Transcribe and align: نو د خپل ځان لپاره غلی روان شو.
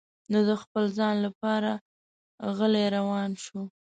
نو 0.31 0.39
د 0.49 0.51
خپل 0.61 0.83
ځان 0.97 1.15
لپاره 1.25 1.71
غلی 2.57 2.85
روان 2.97 3.31
شو. 3.43 3.61